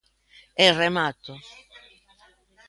E 0.63 0.67
remato. 0.81 1.33